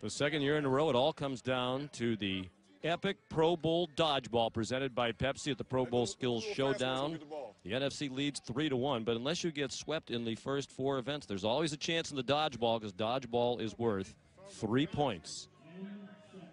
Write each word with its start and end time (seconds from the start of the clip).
The 0.00 0.10
second 0.10 0.42
year 0.42 0.56
in 0.56 0.64
a 0.64 0.68
row, 0.68 0.90
it 0.90 0.94
all 0.94 1.12
comes 1.12 1.42
down 1.42 1.90
to 1.94 2.16
the 2.16 2.48
epic 2.84 3.16
Pro 3.28 3.56
Bowl 3.56 3.88
dodgeball 3.96 4.52
presented 4.52 4.94
by 4.94 5.10
Pepsi 5.10 5.50
at 5.50 5.58
the 5.58 5.64
Pro 5.64 5.84
Bowl 5.84 6.06
Skills 6.06 6.44
Showdown. 6.44 7.18
The 7.64 7.72
NFC 7.72 8.08
leads 8.08 8.38
three 8.38 8.68
to 8.68 8.76
one, 8.76 9.02
but 9.02 9.16
unless 9.16 9.42
you 9.42 9.50
get 9.50 9.72
swept 9.72 10.12
in 10.12 10.24
the 10.24 10.36
first 10.36 10.70
four 10.70 10.98
events, 10.98 11.26
there's 11.26 11.44
always 11.44 11.72
a 11.72 11.76
chance 11.76 12.12
in 12.12 12.16
the 12.16 12.22
dodgeball 12.22 12.78
because 12.78 12.92
dodgeball 12.92 13.60
is 13.60 13.76
worth 13.76 14.14
three 14.48 14.86
points. 14.86 15.48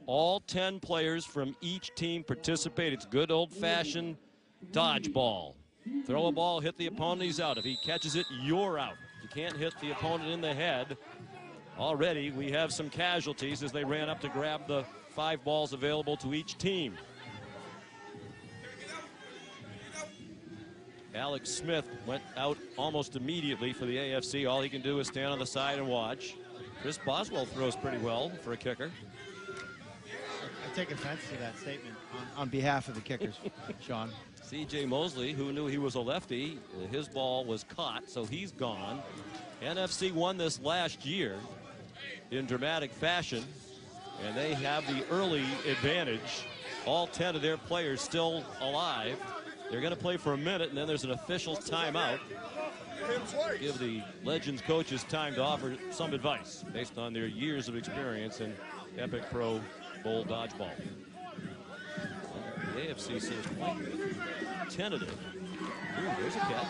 All 0.08 0.40
10 0.40 0.80
players 0.80 1.24
from 1.24 1.56
each 1.62 1.94
team 1.94 2.24
participate. 2.24 2.94
It's 2.94 3.06
good 3.06 3.30
old 3.30 3.54
fashioned 3.54 4.18
dodgeball. 4.72 5.54
Throw 6.08 6.28
a 6.28 6.32
ball, 6.32 6.62
hit 6.62 6.78
the 6.78 6.88
opponent, 6.88 7.22
he's 7.22 7.40
out. 7.40 7.60
If 7.60 7.64
he 7.64 7.78
catches 7.86 8.16
it, 8.16 8.26
you're 8.42 8.80
out. 8.80 8.96
You 9.22 9.30
can't 9.30 9.56
hit 9.56 9.74
the 9.82 9.92
opponent 9.92 10.32
in 10.32 10.42
the 10.42 10.54
head. 10.54 10.98
Already, 11.78 12.32
we 12.32 12.52
have 12.52 12.72
some 12.72 12.90
casualties 12.90 13.62
as 13.62 13.72
they 13.72 13.84
ran 13.84 14.10
up 14.10 14.22
to 14.22 14.30
grab 14.30 14.66
the 14.68 14.86
five 15.10 15.44
balls 15.44 15.74
available 15.74 16.16
to 16.18 16.34
each 16.34 16.58
team. 16.58 16.98
Alex 21.14 21.50
Smith 21.50 21.88
went 22.06 22.24
out 22.38 22.58
almost 22.78 23.16
immediately 23.16 23.74
for 23.74 23.86
the 23.86 23.96
AFC. 23.96 24.50
All 24.50 24.62
he 24.62 24.70
can 24.70 24.82
do 24.82 25.00
is 25.00 25.08
stand 25.08 25.28
on 25.28 25.40
the 25.40 25.46
side 25.46 25.78
and 25.78 25.88
watch. 25.88 26.36
Chris 26.82 27.00
Boswell 27.06 27.46
throws 27.46 27.76
pretty 27.76 27.98
well 27.98 28.30
for 28.42 28.54
a 28.54 28.58
kicker. 28.58 28.92
I 30.08 30.76
take 30.76 30.92
offense 30.92 31.22
to 31.32 31.38
that 31.38 31.58
statement 31.58 31.96
on, 32.14 32.42
on 32.42 32.50
behalf 32.50 32.90
of 32.90 32.96
the 32.96 33.02
kickers, 33.02 33.40
Sean. 33.82 34.12
C.J. 34.44 34.86
Mosley, 34.86 35.32
who 35.34 35.52
knew 35.54 35.68
he 35.68 35.78
was 35.78 35.96
a 35.96 36.00
lefty, 36.00 36.60
his 36.92 37.08
ball 37.08 37.46
was 37.46 37.64
caught, 37.64 38.10
so 38.10 38.26
he's 38.26 38.52
gone. 38.52 39.02
NFC 39.64 40.12
won 40.12 40.38
this 40.38 40.60
last 40.62 41.06
year 41.06 41.38
in 42.32 42.46
dramatic 42.46 42.92
fashion, 42.92 43.44
and 44.26 44.36
they 44.36 44.54
have 44.54 44.86
the 44.88 45.06
early 45.10 45.44
advantage. 45.68 46.48
All 46.86 47.08
10 47.08 47.36
of 47.36 47.42
their 47.42 47.58
players 47.58 48.02
still 48.02 48.44
alive. 48.62 49.20
They're 49.70 49.82
going 49.82 49.94
to 49.94 50.00
play 50.00 50.18
for 50.18 50.34
a 50.34 50.38
minute, 50.38 50.70
and 50.70 50.78
then 50.78 50.88
there's 50.88 51.04
an 51.04 51.12
official 51.12 51.56
timeout. 51.56 52.20
Give 53.60 53.78
the 53.80 54.02
Legends 54.24 54.62
coaches 54.62 55.04
time 55.04 55.36
to 55.36 55.42
offer 55.42 55.76
some 55.92 56.14
advice 56.14 56.64
based 56.74 56.98
on 56.98 57.14
their 57.14 57.26
years 57.26 57.68
of 57.68 57.76
experience 57.76 58.42
in 58.42 58.54
Epic 58.98 59.24
Pro 59.32 59.60
Bowl 60.04 60.24
dodgeball. 60.26 60.72
The 62.74 62.82
AFC 62.82 63.22
seems 63.22 63.46
quite 63.58 63.78
tentative. 64.70 65.14
Ooh, 66.00 66.22
there's 66.22 66.36
a 66.36 66.40
catch. 66.40 66.68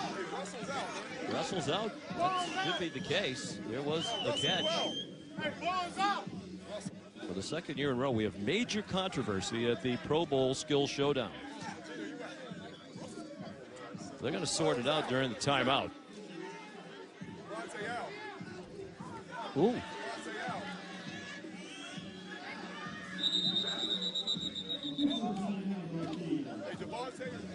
Russell's 1.33 1.69
out. 1.69 1.91
That 2.17 2.47
should 2.63 2.79
be 2.79 2.89
the 2.89 3.05
case. 3.05 3.59
There 3.69 3.81
was 3.81 4.07
a 4.25 4.33
catch. 4.33 4.65
For 7.27 7.33
the 7.33 7.41
second 7.41 7.77
year 7.77 7.91
in 7.91 7.97
a 7.97 7.99
row, 7.99 8.11
we 8.11 8.23
have 8.23 8.37
major 8.39 8.81
controversy 8.81 9.69
at 9.69 9.81
the 9.81 9.97
Pro 9.97 10.25
Bowl 10.25 10.53
Skill 10.53 10.87
Showdown. 10.87 11.31
They're 14.21 14.31
going 14.31 14.43
to 14.43 14.47
sort 14.49 14.79
it 14.79 14.87
out 14.87 15.07
during 15.07 15.29
the 15.29 15.35
timeout. 15.35 15.91
Ooh. 19.57 19.73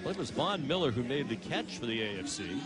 Well, 0.03 0.11
it 0.11 0.17
was 0.17 0.31
Von 0.31 0.67
Miller 0.67 0.91
who 0.91 1.03
made 1.03 1.29
the 1.29 1.37
catch 1.37 1.79
for 1.79 1.87
the 1.87 2.01
AFC. 2.01 2.59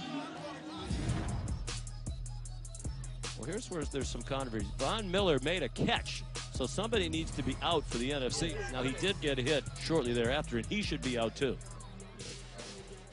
Well, 3.44 3.52
here's 3.52 3.70
where 3.70 3.84
there's 3.84 4.08
some 4.08 4.22
controversy. 4.22 4.66
Von 4.78 5.10
Miller 5.10 5.38
made 5.42 5.62
a 5.62 5.68
catch, 5.68 6.24
so 6.54 6.64
somebody 6.64 7.10
needs 7.10 7.30
to 7.32 7.42
be 7.42 7.54
out 7.60 7.84
for 7.84 7.98
the 7.98 8.10
NFC. 8.10 8.54
Now, 8.72 8.82
he 8.82 8.92
did 8.92 9.20
get 9.20 9.36
hit 9.36 9.64
shortly 9.82 10.14
thereafter, 10.14 10.56
and 10.56 10.64
he 10.64 10.80
should 10.80 11.02
be 11.02 11.18
out 11.18 11.36
too. 11.36 11.58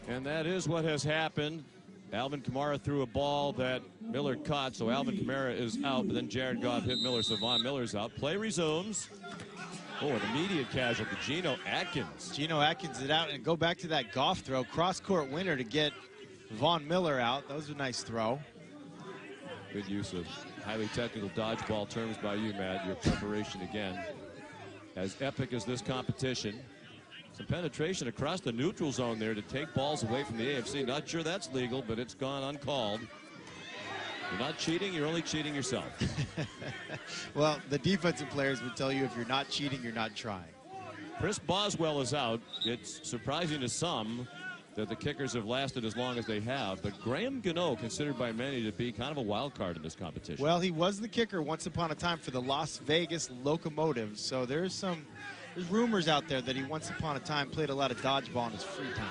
And 0.07 0.25
that 0.25 0.45
is 0.45 0.69
what 0.69 0.85
has 0.85 1.03
happened. 1.03 1.65
Alvin 2.13 2.41
Kamara 2.41 2.79
threw 2.79 3.01
a 3.01 3.05
ball 3.05 3.51
that 3.53 3.81
Miller 3.99 4.37
caught, 4.37 4.73
so 4.73 4.89
Alvin 4.89 5.17
Kamara 5.17 5.53
is 5.53 5.77
out, 5.83 6.07
but 6.07 6.15
then 6.15 6.29
Jared 6.29 6.61
Goff 6.61 6.83
hit 6.83 6.99
Miller, 6.99 7.23
so 7.23 7.35
Von 7.35 7.61
Miller's 7.61 7.93
out. 7.93 8.15
Play 8.15 8.37
resumes. 8.37 9.09
Oh, 10.01 10.07
an 10.07 10.21
immediate 10.31 10.71
casualty, 10.71 11.17
Geno 11.25 11.57
Atkins. 11.67 12.31
Geno 12.33 12.61
Atkins 12.61 13.01
it 13.01 13.11
out 13.11 13.31
and 13.31 13.43
go 13.43 13.57
back 13.57 13.77
to 13.79 13.87
that 13.89 14.13
Goff 14.13 14.39
throw. 14.39 14.63
Cross 14.63 15.01
court 15.01 15.29
winner 15.29 15.57
to 15.57 15.65
get 15.65 15.91
Von 16.51 16.87
Miller 16.87 17.19
out. 17.19 17.49
That 17.49 17.57
was 17.57 17.69
a 17.69 17.75
nice 17.75 18.01
throw. 18.01 18.39
Good 19.73 19.87
use 19.87 20.11
of 20.11 20.27
highly 20.65 20.87
technical 20.87 21.29
dodgeball 21.29 21.87
terms 21.87 22.17
by 22.17 22.35
you, 22.35 22.51
Matt. 22.53 22.85
Your 22.85 22.95
preparation 22.95 23.61
again. 23.61 23.97
As 24.97 25.15
epic 25.21 25.53
as 25.53 25.63
this 25.63 25.81
competition. 25.81 26.59
Some 27.31 27.45
penetration 27.45 28.09
across 28.09 28.41
the 28.41 28.51
neutral 28.51 28.91
zone 28.91 29.17
there 29.17 29.33
to 29.33 29.41
take 29.41 29.73
balls 29.73 30.03
away 30.03 30.25
from 30.25 30.37
the 30.37 30.43
AFC. 30.43 30.85
Not 30.85 31.07
sure 31.07 31.23
that's 31.23 31.49
legal, 31.53 31.81
but 31.87 31.99
it's 31.99 32.13
gone 32.13 32.43
uncalled. 32.43 32.99
You're 34.31 34.39
not 34.39 34.57
cheating, 34.57 34.93
you're 34.93 35.07
only 35.07 35.21
cheating 35.21 35.55
yourself. 35.55 35.85
well, 37.35 37.57
the 37.69 37.77
defensive 37.77 38.29
players 38.29 38.61
would 38.61 38.75
tell 38.75 38.91
you 38.91 39.05
if 39.05 39.15
you're 39.15 39.25
not 39.25 39.49
cheating, 39.49 39.79
you're 39.81 39.93
not 39.93 40.15
trying. 40.15 40.43
Chris 41.19 41.39
Boswell 41.39 42.01
is 42.01 42.13
out. 42.13 42.41
It's 42.65 43.07
surprising 43.07 43.61
to 43.61 43.69
some 43.69 44.27
that 44.75 44.89
the 44.89 44.95
kickers 44.95 45.33
have 45.33 45.45
lasted 45.45 45.83
as 45.83 45.97
long 45.97 46.17
as 46.17 46.25
they 46.25 46.39
have. 46.39 46.81
But 46.81 46.99
Graham 47.01 47.41
Gano, 47.41 47.75
considered 47.75 48.17
by 48.17 48.31
many 48.31 48.63
to 48.63 48.71
be 48.71 48.91
kind 48.91 49.11
of 49.11 49.17
a 49.17 49.21
wild 49.21 49.55
card 49.55 49.75
in 49.75 49.83
this 49.83 49.95
competition. 49.95 50.43
Well, 50.43 50.59
he 50.59 50.71
was 50.71 50.99
the 50.99 51.07
kicker 51.07 51.41
once 51.41 51.65
upon 51.65 51.91
a 51.91 51.95
time 51.95 52.19
for 52.19 52.31
the 52.31 52.41
Las 52.41 52.77
Vegas 52.77 53.29
Locomotives. 53.43 54.21
So 54.21 54.45
there's 54.45 54.73
some 54.73 55.05
there's 55.55 55.69
rumors 55.69 56.07
out 56.07 56.27
there 56.27 56.41
that 56.41 56.55
he 56.55 56.63
once 56.63 56.89
upon 56.89 57.17
a 57.17 57.19
time 57.19 57.49
played 57.49 57.69
a 57.69 57.75
lot 57.75 57.91
of 57.91 58.01
dodgeball 58.01 58.47
in 58.47 58.53
his 58.53 58.63
free 58.63 58.91
time. 58.95 59.09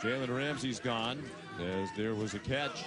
Jalen 0.00 0.34
Ramsey's 0.34 0.80
gone 0.80 1.22
as 1.60 1.88
there 1.96 2.14
was 2.14 2.34
a 2.34 2.38
catch. 2.38 2.84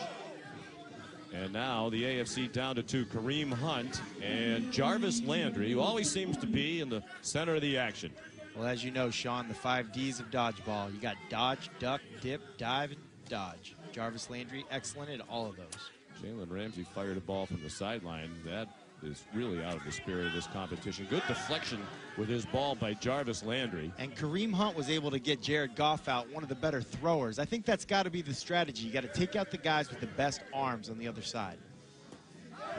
And 1.34 1.52
now 1.52 1.90
the 1.90 2.04
AFC 2.04 2.52
down 2.52 2.76
to 2.76 2.84
two. 2.84 3.06
Kareem 3.06 3.52
Hunt 3.52 4.02
and 4.22 4.72
Jarvis 4.72 5.24
Landry, 5.24 5.72
who 5.72 5.80
always 5.80 6.10
seems 6.10 6.38
to 6.38 6.46
be 6.46 6.80
in 6.80 6.90
the 6.90 7.02
center 7.24 7.56
of 7.56 7.62
the 7.62 7.76
action. 7.76 8.12
Well, 8.56 8.68
as 8.68 8.84
you 8.84 8.92
know, 8.92 9.10
Sean, 9.10 9.48
the 9.48 9.54
five 9.54 9.92
D's 9.92 10.20
of 10.20 10.30
dodgeball. 10.30 10.94
You 10.94 11.00
got 11.00 11.16
dodge, 11.30 11.70
duck, 11.80 12.02
dip, 12.22 12.42
dive, 12.58 12.92
and 12.92 13.02
dodge. 13.28 13.76
Jarvis 13.92 14.30
Landry, 14.30 14.66
excellent 14.70 15.10
at 15.10 15.22
all 15.28 15.48
of 15.48 15.56
those. 15.56 15.90
Jalen 16.22 16.52
Ramsey 16.52 16.84
fired 16.84 17.18
a 17.18 17.22
ball 17.22 17.46
from 17.46 17.62
the 17.64 17.70
sideline. 17.70 18.32
That 18.46 18.68
is 19.02 19.24
really 19.34 19.64
out 19.64 19.76
of 19.76 19.84
the 19.84 19.92
spirit 19.92 20.28
of 20.28 20.34
this 20.34 20.48
competition. 20.48 21.08
Good 21.10 21.24
deflection 21.28 21.80
with 22.18 22.30
his 22.30 22.46
ball 22.46 22.76
by 22.76 22.94
Jarvis 22.94 23.44
Landry. 23.44 23.92
And 23.98 24.16
Kareem 24.16 24.54
Hunt 24.54 24.78
was 24.78 24.90
able 24.90 25.12
to 25.12 25.20
get 25.20 25.42
Jared 25.42 25.76
Goff 25.76 26.08
out, 26.08 26.32
one 26.32 26.44
of 26.44 26.50
the 26.50 26.56
better 26.56 26.82
throwers. 26.82 27.40
I 27.40 27.46
think 27.46 27.66
that's 27.66 27.86
got 27.86 28.04
to 28.04 28.10
be 28.10 28.22
the 28.22 28.34
strategy. 28.34 28.86
You 28.86 28.94
got 28.94 29.02
to 29.02 29.10
take 29.10 29.36
out 29.36 29.52
the 29.52 29.58
guys 29.58 29.90
with 29.90 30.00
the 30.00 30.08
best 30.08 30.42
arms 30.54 30.90
on 30.90 30.98
the 30.98 31.08
other 31.08 31.22
side. 31.22 31.58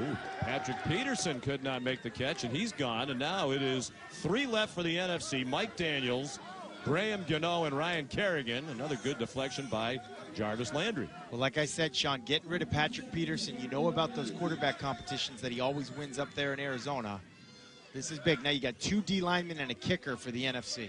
Ooh, 0.01 0.17
Patrick 0.41 0.77
Peterson 0.89 1.41
could 1.41 1.63
not 1.63 1.83
make 1.83 2.03
the 2.03 2.11
catch, 2.11 2.45
and 2.45 2.55
he's 2.55 2.73
gone. 2.73 3.11
And 3.11 3.19
now 3.19 3.51
it 3.51 3.63
is 3.63 3.93
three 4.11 4.47
left 4.47 4.75
for 4.75 4.83
the 4.83 4.97
NFC. 4.97 5.47
Mike 5.47 5.77
Daniels, 5.77 6.41
Graham 6.85 7.25
Gano, 7.29 7.65
and 7.65 7.77
Ryan 7.77 8.07
Kerrigan. 8.07 8.69
Another 8.71 8.97
good 8.97 9.19
deflection 9.19 9.67
by 9.71 10.01
Jarvis 10.35 10.75
Landry. 10.75 11.09
Well, 11.31 11.41
like 11.41 11.59
I 11.59 11.65
said, 11.65 11.95
Sean, 11.95 12.23
getting 12.25 12.51
rid 12.51 12.63
of 12.63 12.71
Patrick 12.71 13.13
Peterson, 13.13 13.57
you 13.61 13.69
know 13.69 13.89
about 13.89 14.15
those 14.17 14.33
quarterback 14.33 14.81
competitions 14.81 15.41
that 15.41 15.53
he 15.53 15.61
always 15.61 15.93
wins 15.93 16.19
up 16.19 16.33
there 16.35 16.53
in 16.53 16.61
Arizona. 16.61 17.21
This 17.95 18.11
is 18.11 18.19
big. 18.19 18.43
Now 18.43 18.51
you 18.51 18.61
got 18.61 18.79
two 18.81 19.01
D 19.01 19.21
linemen 19.21 19.61
and 19.61 19.71
a 19.71 19.75
kicker 19.75 20.17
for 20.17 20.33
the 20.33 20.45
NFC. 20.45 20.89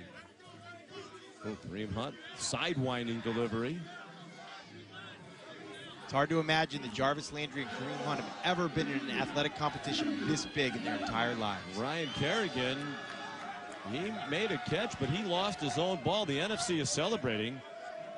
Oh, 1.45 1.55
Kareem 1.67 1.93
Hunt, 1.93 2.15
sidewinding 2.39 3.21
delivery. 3.21 3.79
It's 6.05 6.13
hard 6.13 6.29
to 6.29 6.39
imagine 6.39 6.83
that 6.83 6.93
Jarvis 6.93 7.33
Landry 7.33 7.63
and 7.63 7.71
Kareem 7.71 8.05
Hunt 8.05 8.19
have 8.19 8.33
ever 8.43 8.69
been 8.69 8.85
in 8.85 8.99
an 9.09 9.19
athletic 9.19 9.57
competition 9.57 10.19
this 10.27 10.45
big 10.45 10.75
in 10.75 10.83
their 10.83 10.97
entire 10.97 11.33
lives. 11.33 11.63
Ryan 11.75 12.09
Kerrigan, 12.13 12.77
he 13.91 14.13
made 14.29 14.51
a 14.51 14.61
catch, 14.69 14.99
but 14.99 15.09
he 15.09 15.23
lost 15.23 15.59
his 15.59 15.79
own 15.79 15.97
ball. 16.03 16.27
The 16.27 16.37
NFC 16.37 16.79
is 16.79 16.91
celebrating. 16.91 17.59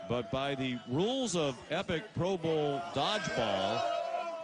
But 0.10 0.30
by 0.32 0.54
the 0.56 0.78
rules 0.90 1.38
of 1.38 1.56
Epic 1.72 2.04
Pro 2.14 2.36
Bowl 2.36 2.82
dodgeball, 2.94 3.82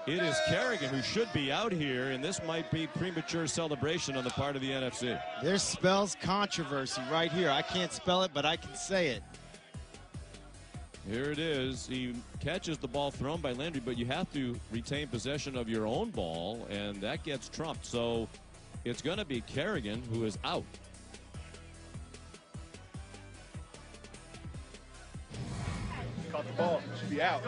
it 0.07 0.24
is 0.24 0.38
Kerrigan 0.48 0.89
who 0.89 1.01
should 1.01 1.31
be 1.34 1.51
out 1.51 1.74
here, 1.74 2.12
and 2.12 2.24
this 2.24 2.42
might 2.44 2.72
be 2.72 2.88
premature 2.88 3.46
celebration 3.48 4.16
on 4.16 4.24
the 4.24 4.30
part 4.30 4.56
of 4.56 4.62
the 4.62 4.69
NFC. 4.69 5.22
There 5.42 5.57
spells 5.57 6.16
controversy 6.22 7.01
right 7.12 7.31
here. 7.31 7.50
I 7.50 7.62
can't 7.62 7.92
spell 7.92 8.24
it, 8.24 8.31
but 8.34 8.46
I 8.46 8.56
can 8.56 8.74
say 8.74 9.07
it. 9.07 9.22
Here 11.10 11.32
it 11.32 11.40
is. 11.40 11.86
He 11.86 12.16
catches 12.40 12.78
the 12.78 12.88
ball 12.88 13.12
thrown 13.12 13.42
by 13.42 13.52
Landry, 13.52 13.82
but 13.84 13.98
you 13.98 14.06
have 14.06 14.32
to 14.34 14.56
retain 14.72 15.08
possession 15.08 15.58
of 15.58 15.68
your 15.68 15.86
own 15.86 16.12
ball, 16.12 16.66
and 16.70 17.02
that 17.02 17.24
gets 17.24 17.50
trumped. 17.50 17.86
So 17.86 18.30
it's 18.86 19.02
going 19.02 19.18
to 19.18 19.26
be 19.26 19.42
Kerrigan 19.42 20.02
who 20.14 20.24
is 20.24 20.38
out. 20.46 20.64
Caught 26.32 26.48
the 26.48 26.54
ball. 26.54 26.82
Should 27.00 27.10
be 27.10 27.22
out. 27.22 27.44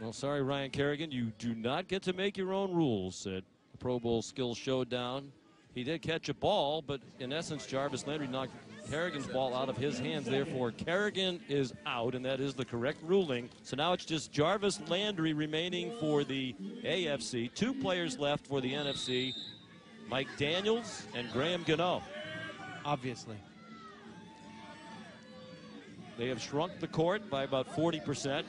Well, 0.00 0.12
sorry, 0.14 0.42
Ryan 0.42 0.70
Kerrigan. 0.70 1.10
You 1.10 1.32
do 1.38 1.54
not 1.54 1.86
get 1.86 2.02
to 2.04 2.14
make 2.14 2.38
your 2.38 2.54
own 2.54 2.72
rules 2.72 3.26
at 3.26 3.44
the 3.72 3.78
Pro 3.78 4.00
Bowl 4.00 4.22
Skills 4.22 4.56
Showdown. 4.56 5.30
He 5.74 5.84
did 5.84 6.00
catch 6.00 6.30
a 6.30 6.34
ball, 6.34 6.82
but 6.82 7.00
in 7.20 7.32
essence, 7.32 7.66
Jarvis 7.66 8.06
Landry 8.06 8.26
knocked 8.26 8.52
Kerrigan's 8.90 9.28
ball 9.28 9.54
out 9.54 9.68
of 9.68 9.76
his 9.76 10.00
hands. 10.00 10.26
Therefore, 10.26 10.72
Kerrigan 10.72 11.40
is 11.48 11.72
out, 11.86 12.16
and 12.16 12.24
that 12.24 12.40
is 12.40 12.54
the 12.54 12.64
correct 12.64 12.98
ruling. 13.04 13.48
So 13.62 13.76
now 13.76 13.92
it's 13.92 14.04
just 14.04 14.32
Jarvis 14.32 14.80
Landry 14.88 15.32
remaining 15.32 15.92
for 16.00 16.24
the 16.24 16.56
AFC. 16.82 17.54
Two 17.54 17.72
players 17.72 18.18
left 18.18 18.48
for 18.48 18.60
the 18.60 18.72
NFC 18.72 19.32
Mike 20.08 20.26
Daniels 20.36 21.04
and 21.14 21.30
Graham 21.32 21.62
Gano. 21.62 22.02
Obviously. 22.84 23.36
They 26.18 26.26
have 26.26 26.42
shrunk 26.42 26.80
the 26.80 26.88
court 26.88 27.30
by 27.30 27.44
about 27.44 27.72
40%. 27.76 28.42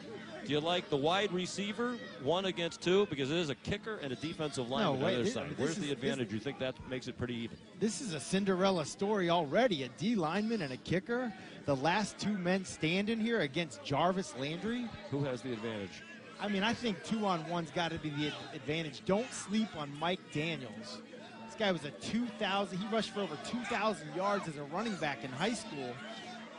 Do 0.46 0.52
you 0.54 0.60
like 0.60 0.90
the 0.90 0.98
wide 0.98 1.32
receiver, 1.32 1.98
one 2.24 2.46
against 2.46 2.82
two, 2.82 3.06
because 3.08 3.30
it 3.30 3.38
is 3.38 3.50
a 3.50 3.56
kicker 3.56 3.98
and 4.02 4.12
a 4.12 4.16
defensive 4.16 4.70
line 4.70 4.84
No, 4.84 4.94
on 4.94 5.00
the 5.00 5.06
other 5.06 5.24
this- 5.24 5.34
side? 5.34 5.50
this 5.52 5.58
Where's 5.60 5.70
is- 5.72 5.76
the 5.78 5.82
this- 5.82 5.92
advantage? 5.92 6.34
You 6.34 6.40
think 6.40 6.60
that 6.60 6.76
makes 6.90 7.08
it 7.08 7.18
pretty 7.18 7.36
even? 7.36 7.58
This 7.80 8.02
is 8.02 8.14
a 8.14 8.20
Cinderella 8.20 8.86
story 8.86 9.30
already. 9.30 9.84
A 9.84 9.90
D 9.90 10.16
lineman 10.16 10.62
and 10.64 10.74
a 10.74 10.78
kicker. 10.78 11.32
The 11.66 11.76
last 11.76 12.18
two 12.18 12.38
men 12.38 12.66
standing 12.66 13.20
here 13.20 13.42
against 13.42 13.84
Jarvis 13.84 14.34
Landry. 14.38 14.88
Who 15.12 15.24
has 15.24 15.42
the 15.44 15.54
advantage? 15.54 16.02
I 16.40 16.48
mean, 16.48 16.64
I 16.64 16.74
think 16.74 17.04
two 17.04 17.28
on 17.28 17.48
one's 17.48 17.70
got 17.70 17.92
to 17.92 18.00
be 18.00 18.10
the 18.10 18.32
advantage. 18.54 19.04
Don't 19.06 19.32
sleep 19.32 19.68
on 19.78 19.96
Mike 20.00 20.20
Daniels. 20.34 21.02
This 21.46 21.56
guy 21.56 21.72
was 21.72 21.86
a 21.86 21.92
2,000. 21.92 22.80
He 22.80 22.88
rushed 22.88 23.12
for 23.12 23.20
over 23.22 23.38
2,000 23.46 24.08
yards 24.16 24.48
as 24.48 24.58
a 24.58 24.64
running 24.64 24.96
back 24.96 25.24
in 25.24 25.30
high 25.32 25.54
school. 25.54 25.94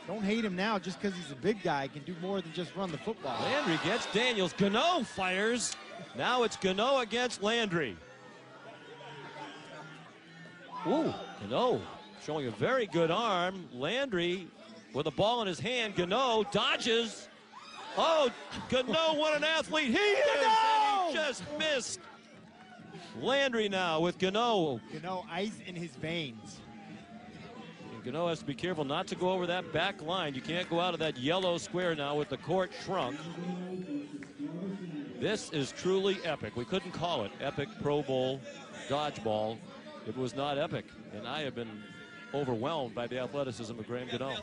Don't 0.07 0.23
hate 0.23 0.43
him 0.43 0.55
now 0.55 0.77
just 0.77 1.01
because 1.01 1.17
he's 1.17 1.31
a 1.31 1.35
big 1.35 1.63
guy. 1.63 1.83
He 1.83 1.89
can 1.89 2.03
do 2.03 2.15
more 2.21 2.41
than 2.41 2.51
just 2.53 2.75
run 2.75 2.91
the 2.91 2.97
football. 2.97 3.41
Landry 3.43 3.79
gets 3.85 4.05
Daniels. 4.13 4.53
Gano 4.53 5.03
fires. 5.03 5.75
Now 6.17 6.43
it's 6.43 6.57
Gano 6.57 6.99
against 6.99 7.41
Landry. 7.41 7.95
Ooh, 10.85 11.13
Gano 11.41 11.81
showing 12.25 12.47
a 12.47 12.51
very 12.51 12.85
good 12.87 13.11
arm. 13.11 13.67
Landry 13.73 14.47
with 14.93 15.07
a 15.07 15.11
ball 15.11 15.41
in 15.41 15.47
his 15.47 15.59
hand. 15.59 15.95
Gano 15.95 16.43
dodges. 16.51 17.29
Oh, 17.97 18.29
Gano, 18.69 19.15
what 19.15 19.35
an 19.37 19.43
athlete 19.43 19.91
he 19.91 19.97
is! 19.97 20.27
And 20.35 21.07
he 21.07 21.13
just 21.13 21.43
missed. 21.57 21.99
Landry 23.21 23.69
now 23.69 23.99
with 23.99 24.17
Gano. 24.17 24.81
Know, 25.01 25.25
ice 25.29 25.59
in 25.65 25.75
his 25.75 25.91
veins. 25.91 26.59
Gano 28.03 28.27
has 28.27 28.39
to 28.39 28.45
be 28.45 28.53
careful 28.53 28.83
not 28.83 29.07
to 29.07 29.15
go 29.15 29.31
over 29.31 29.47
that 29.47 29.71
back 29.71 30.01
line. 30.01 30.35
You 30.35 30.41
can't 30.41 30.69
go 30.69 30.79
out 30.79 30.93
of 30.93 30.99
that 30.99 31.17
yellow 31.17 31.57
square 31.57 31.95
now 31.95 32.15
with 32.15 32.29
the 32.29 32.37
court 32.37 32.71
shrunk. 32.83 33.17
This 35.21 35.49
is 35.51 35.71
truly 35.71 36.17
epic. 36.25 36.57
We 36.57 36.65
couldn't 36.65 36.91
call 36.91 37.23
it 37.23 37.31
epic 37.39 37.69
Pro 37.81 38.01
Bowl 38.01 38.41
dodgeball. 38.89 39.57
It 40.05 40.17
was 40.17 40.35
not 40.35 40.57
epic. 40.57 40.85
And 41.15 41.25
I 41.25 41.43
have 41.43 41.55
been 41.55 41.81
overwhelmed 42.33 42.93
by 42.93 43.07
the 43.07 43.19
athleticism 43.19 43.79
of 43.79 43.87
Graham 43.87 44.09
Gano. 44.09 44.35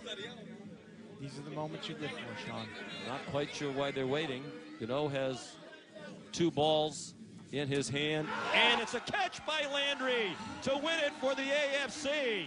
These 1.20 1.38
are 1.38 1.42
the 1.42 1.50
moments 1.50 1.86
you 1.86 1.96
live 2.00 2.12
for, 2.12 2.48
Sean. 2.48 2.66
Not 3.06 3.20
quite 3.26 3.54
sure 3.54 3.70
why 3.72 3.90
they're 3.90 4.06
waiting. 4.06 4.42
Gano 4.78 5.08
has 5.08 5.56
two 6.32 6.50
balls 6.50 7.14
in 7.52 7.68
his 7.68 7.90
hand, 7.90 8.26
and 8.54 8.80
it's 8.80 8.94
a 8.94 9.00
catch 9.00 9.44
by 9.44 9.66
Landry 9.70 10.34
to 10.62 10.76
win 10.76 10.98
it 11.00 11.12
for 11.20 11.34
the 11.34 11.42
AFC. 11.42 12.46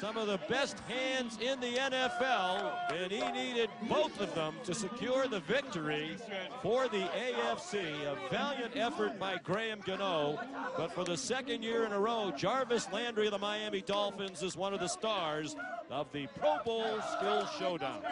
Some 0.00 0.16
of 0.16 0.28
the 0.28 0.38
best 0.48 0.78
hands 0.80 1.38
in 1.40 1.58
the 1.58 1.74
NFL, 1.74 2.92
and 2.92 3.10
he 3.10 3.20
needed 3.32 3.68
both 3.88 4.20
of 4.20 4.32
them 4.32 4.54
to 4.62 4.72
secure 4.72 5.26
the 5.26 5.40
victory 5.40 6.16
for 6.62 6.86
the 6.86 7.00
AFC. 7.00 7.80
A 8.06 8.16
valiant 8.30 8.76
effort 8.76 9.18
by 9.18 9.38
Graham 9.42 9.80
Gano, 9.84 10.38
but 10.76 10.92
for 10.92 11.02
the 11.02 11.16
second 11.16 11.64
year 11.64 11.84
in 11.84 11.92
a 11.92 11.98
row, 11.98 12.32
Jarvis 12.36 12.86
Landry 12.92 13.26
of 13.26 13.32
the 13.32 13.38
Miami 13.38 13.80
Dolphins 13.80 14.40
is 14.42 14.56
one 14.56 14.72
of 14.72 14.78
the 14.78 14.86
stars 14.86 15.56
of 15.90 16.12
the 16.12 16.28
Pro 16.38 16.58
Bowl 16.64 17.00
Skills 17.16 17.48
Showdown. 17.58 18.02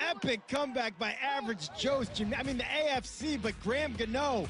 Epic 0.00 0.40
comeback 0.48 0.98
by 0.98 1.14
Average 1.22 1.68
Joe's. 1.78 2.10
I 2.36 2.42
mean, 2.42 2.58
the 2.58 2.64
AFC, 2.64 3.40
but 3.40 3.54
Graham 3.62 3.94
Gano, 3.94 4.48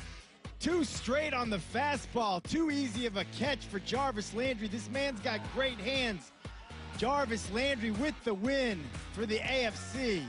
too 0.59 0.85
straight 0.85 1.35
on 1.35 1.51
the 1.51 1.59
fastball. 1.59 2.43
Too 2.43 2.71
easy 2.71 3.07
of 3.07 3.17
a 3.17 3.25
catch 3.39 3.65
for 3.67 3.79
Jarvis 3.81 4.35
Landry. 4.35 4.69
This 4.69 4.91
man's 4.91 5.21
got 5.21 5.41
great 5.55 5.79
hands. 5.79 6.33
Jarvis 6.99 7.51
Landry 7.53 7.91
with 7.91 8.15
the 8.25 8.35
win 8.35 8.83
for 9.13 9.27
the 9.27 9.39
AFC. 9.39 10.23